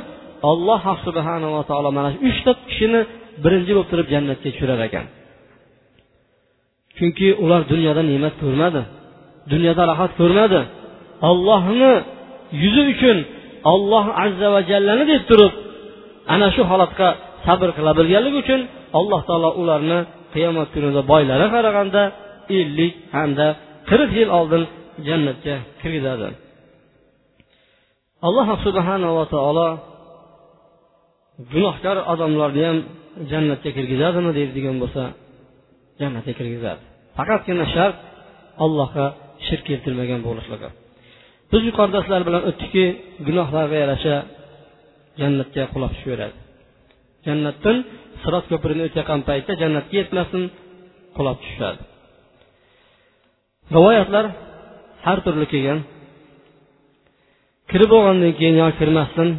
[0.52, 3.02] alloh subhanava taolo mana shu uchta kishini
[3.44, 5.06] birinchi bo'lib turib jannatga tushirar ekan.
[6.98, 8.82] Chunki ular dunyoda ne'mat ko'rmadi
[9.52, 10.60] dunyoda rohat ko'rmadi.
[11.30, 11.94] Ollohni
[12.62, 13.18] yuzi uchun
[13.74, 15.54] olloh azza va jallani deb turib
[16.34, 17.08] ana shu holatga
[17.46, 18.62] sabr qila bilganligi uchun
[19.00, 20.00] alloh taolo ularni
[20.34, 22.02] qiyomat kunida boylari qaraganda
[22.60, 23.48] ellik hamda
[23.90, 24.64] qirq yil oldin
[25.08, 26.28] jannatga kirgizadi.
[28.28, 29.68] Alloh subhanava taolo
[31.52, 32.78] gunohkor odamlarni ham
[33.32, 35.04] jannatga kirgizadimi deydigan bo'lsa
[36.02, 36.82] jannatga kirgizadi.
[37.18, 37.98] Faqatgina shart
[38.66, 39.06] allohga
[39.48, 40.70] shirk keltirmagan bo'lishligi.
[41.52, 42.86] Biz yuqorida sizlar bilan o'tdikki
[43.28, 44.16] gunohlarga yarasha
[45.22, 46.38] jannatga qulab tushaveradi.
[47.28, 47.78] Jannatdan
[48.22, 50.44] sirot ko'prini o'tayotgan paytda jannatga yetmasin
[51.18, 51.82] qulab tushadi.
[53.76, 54.26] Rivoyatlar
[55.06, 55.80] har turli kelgan.
[57.74, 59.30] Kirib bo'lgandan keyin yo kirmasdan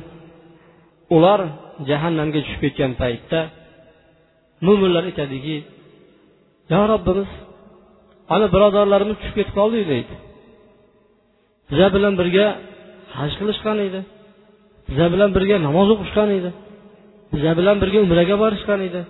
[1.17, 1.41] ular
[1.89, 3.41] jahannamga tushib ketgan paytda
[4.67, 5.57] mo'minlar aytadiki
[6.73, 7.31] yo robbimiz
[8.35, 10.15] ana birodarlarimiz tushib ketib qoldik deydi.
[11.71, 12.47] Biza bilan birga
[13.17, 14.01] haj qilishgan edi.
[14.89, 16.51] Biza bilan birga namoz o'qishgan edi.
[17.35, 19.01] Biza bilan birga umraga borishgan edi.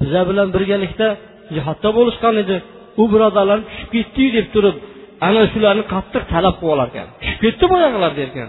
[0.00, 1.08] Biza bilan birgalikda
[1.56, 2.56] jihodda bo'lishgan edi.
[3.02, 4.76] U birodarlar tushib ketdik deb turib
[5.28, 8.48] ana shularni qattiq talab qilib olarkan chiqib ketdi boyag'ilar derkan.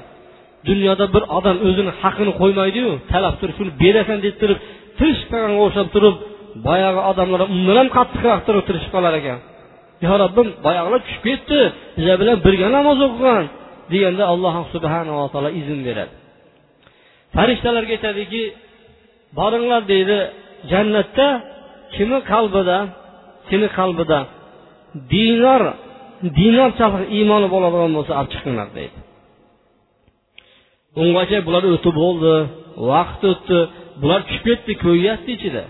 [0.69, 4.59] Dunyoda bir odam o'zini haqini qo'ymaydiyu talab turib shuni berasan deb turib
[4.97, 5.31] tirishib
[5.65, 6.15] o'xshab turib
[6.67, 9.39] boyagi odamlar undan ham qattiqroq turib tirishib qolar ekan.
[10.05, 11.59] Yo robbim boyag'ilar tushib ketdi
[11.97, 13.45] bizlar bilan birga namoz o'qigan
[13.91, 16.13] deganda alloh subhanava taolo izn beradi.
[17.35, 18.43] Farishtalarga aytadiki
[19.39, 20.17] boringlar deydi
[20.71, 21.27] jannatda
[21.95, 22.77] kimni qalbida
[23.49, 24.19] seni qalbida
[25.13, 25.63] dinor
[26.39, 28.97] dinorchalik iymoni bo'ladigan bo'lsa olib chiqinglar deydi.
[31.01, 32.33] Ungacha bular o'tib bo'ldi
[32.91, 33.59] vaqt o'tdi.
[34.01, 35.63] Bular tushib ketdi ko'yyapti ichida.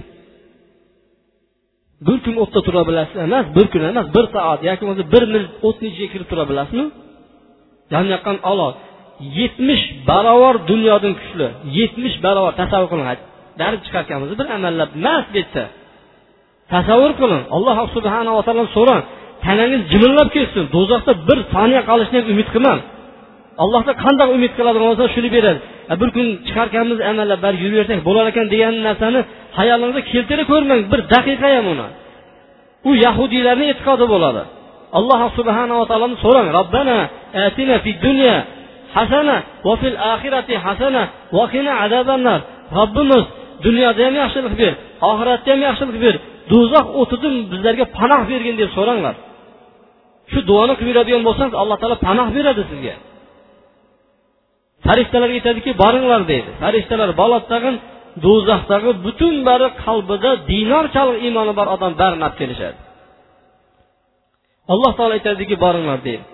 [2.07, 5.51] Bir kun o'tda tura bilasiz emas bir kun emas bir soat yoki bo'lmasa bir minut
[5.67, 6.85] o'tni ichiga kirib tura bilasizmi?
[8.13, 8.73] Yoqqan olov
[9.39, 13.07] yetmish barobar dunyodan kuchli yetmish barobar tasavvur qiling
[13.61, 15.63] darib chiqarkanmiz bir amallab mast betsa
[16.73, 19.03] tasavvur qiling alloh subhanava taolo so'rang.
[19.45, 20.63] Tanangiz jimillab ketsin.
[20.75, 22.79] Do'zaxda bir soniya qolishni ham umid qilmang.
[23.63, 25.59] Allohdan qandaq umid qiladigan bo'lsa shuni beradi
[25.91, 29.19] e, bir kun chiqarkanmiz amallab bari yuraversak bo'lar ekan degan narsani
[29.57, 30.81] hayolingizga keltira ko'rmang.
[30.91, 31.87] Bir daqiqa ham uni.
[32.89, 34.43] U yahudiylarni e'tiqodi bo'ladi.
[34.97, 36.47] Alloh subhanava taoloni so'rang.
[36.57, 36.97] Robbana
[37.47, 38.35] atina fid dunya
[38.97, 41.03] hasana va fil oxirati hasana
[41.37, 42.39] va qina azabannar.
[42.79, 43.25] Robbimiz
[43.65, 44.73] dunyoda ham yaxshilik ber
[45.09, 46.15] oxiratda ham yaxshilik ber.
[46.51, 49.15] Do'zax o'tidan bizlarga panoh bergin deb so'ranglar.
[50.31, 52.95] Shu duoni qilib yuradigan bo'lsangiz alloh taolo panoh beradi sizga.
[54.85, 56.49] Farishtalarga aytadiki boringlar deydi.
[56.63, 57.75] Farishtalar balotdag'in
[58.25, 62.77] do'zaxdagi butun bari qalbida dinorchalik iymoni bor odam barini olib kelishadi.
[64.73, 66.25] Alloh taolo aytadiki boringlar deydi.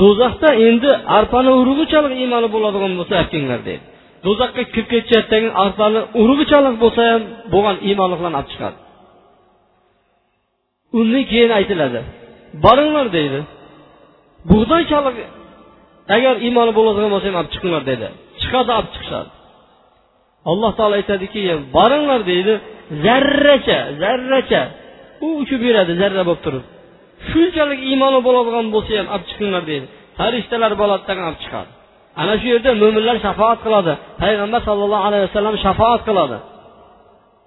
[0.00, 3.84] Do'zaxda endi arpani urug'ichalik iymoni bo'ladigan bo'lsa olib kelinglar deydi.
[4.26, 8.76] Do'zaxga kirib ketishayotgan arpani urug'ichalik bo'lsa ham bo'lgan iymonliqlarni olib chiqadi.
[10.98, 12.00] Undan keyin aytiladi.
[12.64, 13.40] Boringlar deydi.
[14.50, 15.16] Bug'doychalik
[16.16, 18.06] agar iymoni bo'ladigan bo'lsa ham olib chiqinglar dedi
[18.40, 19.30] chiqadi olib chiqishadi.
[20.50, 21.40] Alloh taolo aytadiki
[21.76, 22.54] boringlar deydi.
[23.04, 24.62] Zarracha zarracha.
[25.26, 26.64] U uchib yuradi zarra bo'lib turib.
[27.30, 29.86] Shunchalik iymoni bo'ladigan bo'lsa ham olib chiqinglar deydi.
[30.18, 31.70] Farishtalar bo'ladidan olib chiqadi.
[32.20, 33.92] Ana shu yerda mo'minlar shafoat qiladi.
[34.22, 36.36] Payg'ambar sallallohu alayhi vasallam shafoat qiladi.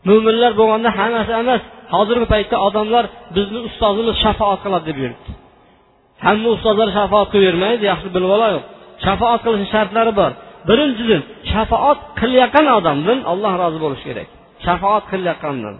[0.10, 1.62] Mo'minlar bo'lganda hammasi emas.
[1.94, 5.32] Hozirgi paytda odamlar bizni ustozimiz shafoat qiladi deb yuribdi.
[6.26, 8.66] Hamma ustozlar shafoat qilavermaydi yaxshi bilib olaylik
[9.06, 10.32] shafoat qilishni shartlari bor.
[10.70, 11.22] Birinchidan
[11.54, 14.30] shafoat qilayotgan odamdan alloh rozi bo'lishi kerak.
[14.66, 15.76] Shafoat qilayotgandan.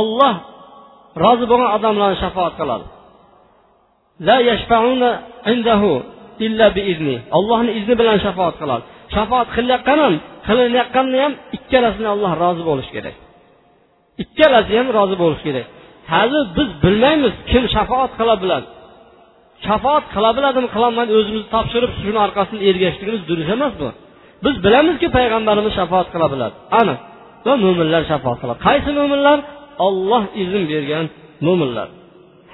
[0.00, 0.34] Olloh
[1.24, 2.86] rozi bo'lgan odamlarni shafoat qiladi.
[7.36, 7.94] Allohni izni.
[8.00, 8.84] Bilan shafoat qiladi.
[9.14, 10.14] Shafoat qilayotgan ham
[10.46, 13.16] qilinayotganni ham ikkalasini alloh rozi bo'lishi kerak.
[14.22, 15.66] Ikkalasi ham rozi bo'lishi kerak.
[16.12, 18.66] Hali biz bilmaymiz kim shafoat qila biladi.
[19.66, 23.88] Shafoat qila biladimi qilolmaydi o'zimizni topshirib shuni orqasida ergashishligimiz durust emas bu.
[24.44, 26.54] Biz bilamizki payg'ambarimiz shafoat qila biladi.
[26.80, 26.98] Aniq
[27.46, 28.58] va mo'minlar shafoat qiladi.
[28.68, 29.38] Qaysi mo'minlar
[29.86, 31.04] olloh izn bergan
[31.46, 31.88] mo'minlar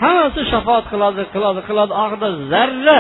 [0.03, 2.99] hammasi shafoat qiladi qiladi qiladi oxirida zarra.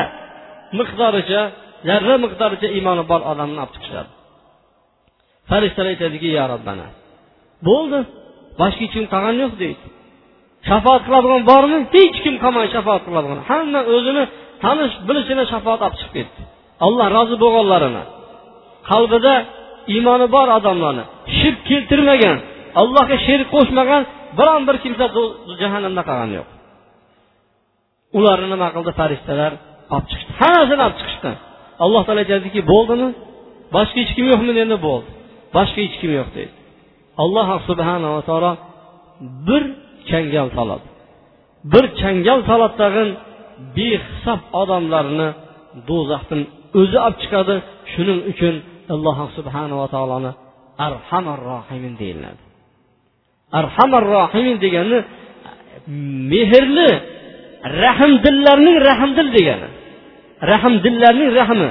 [0.79, 1.41] Miqdoricha
[1.89, 4.11] zarra miqdoricha iymoni bor odamni olib chiqishadi.
[5.51, 6.87] Farishtalar aytadiki ya robbana
[7.69, 7.99] bo'ldi.
[8.61, 9.85] Boshqa hech kim qolgani yo'q deydi.
[10.69, 11.79] Shafoat qiladigan bormi?
[11.97, 13.39] Hech kim qolmadi shafoat qiladigan.
[13.51, 14.25] Hamma o'zini
[14.65, 16.41] tanish bilishini shafoat olib chiqib ketdi.
[16.87, 18.03] Alloh rozi bo'lganlarini
[18.91, 19.35] qalbida
[19.95, 21.05] iymoni bor odamlarni
[21.39, 22.37] shirk keltirmagan
[22.81, 24.03] allohga sherik qo'shmagan
[24.39, 25.05] biron bir kimsa
[25.63, 26.49] jahannamda qolgani yo'q.
[28.19, 28.91] Ularni nima qildi?
[29.01, 29.53] Farishtalar
[29.95, 31.31] olib chiqishdi hammasini olib chiqishdi.
[31.85, 33.09] Alloh taolo aytadiki bo'ldimi?
[33.75, 35.09] Boshqa hech kim yo'qmi endi bo'ldi.
[35.57, 36.55] Boshqa hech kim yo'q deydi
[37.25, 38.53] alloh subhanava taolo
[39.49, 39.63] bir
[40.11, 40.87] changal soladi
[41.73, 43.09] bir changal soladi tag'in
[43.77, 45.29] behisob odamlarni
[45.89, 46.41] do'zaxdan
[46.81, 47.55] o'zi olib chiqadi.
[47.93, 48.55] Shuning uchun
[48.95, 50.33] alloh subhanava taoloni
[50.87, 52.43] arhamar rohimin deyiladi.
[53.61, 54.99] Arhamar rohimin degani
[56.33, 56.91] mehrli
[57.85, 59.69] rahmdillarning rahmdil degani.
[60.51, 61.71] Rahmdillarning rahmi.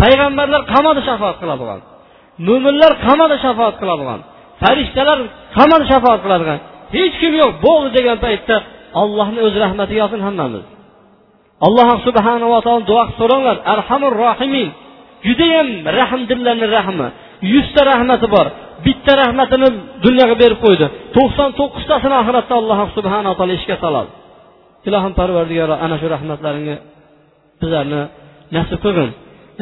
[0.00, 1.80] Payg'ambarlar qamadi shafoat qiladigan
[2.48, 4.20] mo'minlar qamadi shafoat qiladigan
[4.62, 5.18] farishtalar
[5.56, 6.58] qamadi shafoat qiladigan
[6.96, 8.56] hech kim yo'q bo'ldi degan paytda
[9.02, 10.64] allohni o'z rahmatiga olsin hammamiz.
[11.66, 14.68] Alloh subhanava taolo duo qilib so'ranglar arhamur rohimin.
[15.28, 15.68] Judayam
[16.00, 17.08] rahmdillarni rahmi.
[17.54, 18.46] Yuzta rahmati bor.
[18.86, 19.68] Bitta rahmatini
[20.06, 20.86] dunyoga berib qo'ydi.
[21.16, 24.10] To'qson to'qqiztasini oxiratda alloh subhanaa taolo ishga soladi.
[24.88, 26.74] Ilohim parvardigoro ana shu rahmatlaringni
[27.63, 28.01] bizlarni
[28.55, 29.09] nasib qilgin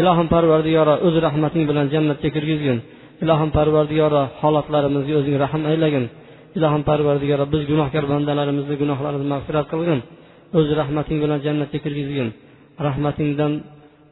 [0.01, 2.77] ilohim parvardigoro o'z rahmating bilan jannatga kirgizgin
[3.23, 6.05] ilohim parvardigoro holatlarimizga o'zing rahm aylagin
[6.57, 9.99] ilohim parvardigoro biz gunohkor bandalarimizni gunohlarimizni mag'firat qilgin
[10.57, 12.29] o'z rahmating bilan jannatga kirgizgin
[12.87, 13.53] rahmatingdan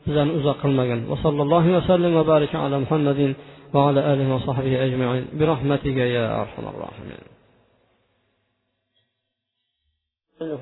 [0.05, 3.31] bizlarni uzoq qilmagin va sallallohu vasallam va baraka ala muhammadin
[3.75, 7.23] وعلى آله وصحبه أجمعين برحمتك يا أرحم الراحمين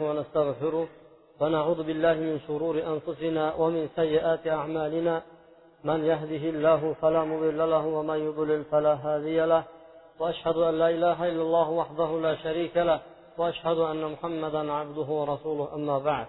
[0.01, 0.87] ونستغفره
[1.40, 5.22] ونعوذ بالله من شرور أنفسنا ومن سيئات أعمالنا.
[5.84, 9.62] من يهده الله فلا مضل له ومن يضلل فلا هادي له.
[10.20, 13.00] وأشهد أن لا إله إلا الله وحده لا شريك له.
[13.38, 15.66] وأشهد أن محمدا عبده ورسوله.
[15.74, 16.26] أما بعد.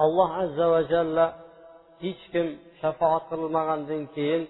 [0.00, 1.18] الله عز وجل
[2.02, 2.46] hech kim
[2.80, 4.42] shafoat qilmagandan keyin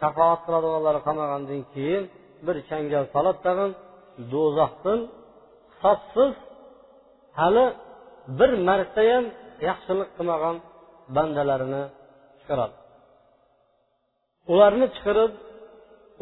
[0.00, 2.02] shafoat qiladiganlar qolmagandan keyin
[2.46, 3.70] bir changal soladi tag'in
[4.32, 5.00] do'zaxdan
[5.72, 6.32] hisobsiz
[7.40, 7.66] hali
[8.38, 9.24] bir marta ham
[9.68, 10.56] yaxshilik qilmagan
[11.16, 11.82] bandalarini
[12.40, 12.74] chiqaradi.
[14.52, 15.32] Ularni chiqarib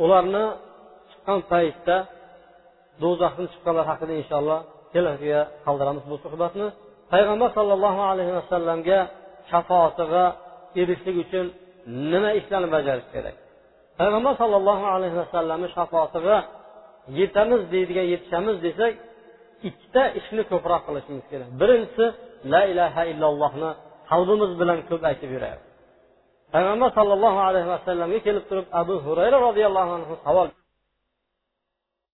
[0.05, 0.45] ularni
[1.11, 1.97] chiqqan paytda
[3.03, 4.61] do'zaxdan chiqqanlar haqida inshaalloh
[4.93, 6.67] kelasiga qoldiramiz bu suhbatni.
[7.13, 8.99] Payg'ambar sollallohu alayhi vasallamga
[9.51, 10.25] shafoatiga
[10.81, 11.47] erishishlik uchun
[12.13, 13.37] nima ishlarni bajarish kerak?
[14.01, 16.37] Payg'ambar sollallohu alayhi vasallamni shafoatiga
[17.21, 18.93] yetamiz deydigan yetishamiz desak
[19.69, 21.51] ikkita ishni ko'proq qilishimiz kerak.
[21.61, 22.07] Birinchisi
[22.53, 23.71] la ilaha illallohni
[24.11, 25.67] qalbimiz bilan ko'p aytib yuraylik
[26.55, 30.49] payg'ambar sollallohu alayhi vasallamga kelib turib abu hurayra roziyallohu anhu savol